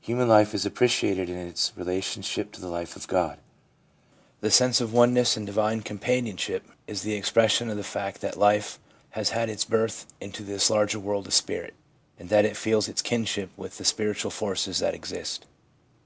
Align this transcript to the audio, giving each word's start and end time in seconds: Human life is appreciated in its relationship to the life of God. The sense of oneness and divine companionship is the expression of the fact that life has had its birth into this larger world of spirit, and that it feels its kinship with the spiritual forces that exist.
Human 0.00 0.28
life 0.28 0.54
is 0.54 0.64
appreciated 0.64 1.28
in 1.28 1.36
its 1.36 1.72
relationship 1.76 2.52
to 2.52 2.60
the 2.62 2.68
life 2.70 2.96
of 2.96 3.06
God. 3.06 3.38
The 4.40 4.50
sense 4.50 4.80
of 4.80 4.94
oneness 4.94 5.36
and 5.36 5.44
divine 5.44 5.82
companionship 5.82 6.64
is 6.86 7.02
the 7.02 7.12
expression 7.12 7.68
of 7.68 7.76
the 7.76 7.84
fact 7.84 8.22
that 8.22 8.38
life 8.38 8.78
has 9.10 9.28
had 9.28 9.50
its 9.50 9.66
birth 9.66 10.06
into 10.22 10.42
this 10.42 10.70
larger 10.70 10.98
world 10.98 11.26
of 11.26 11.34
spirit, 11.34 11.74
and 12.18 12.30
that 12.30 12.46
it 12.46 12.56
feels 12.56 12.88
its 12.88 13.02
kinship 13.02 13.50
with 13.58 13.76
the 13.76 13.84
spiritual 13.84 14.30
forces 14.30 14.78
that 14.78 14.94
exist. 14.94 15.44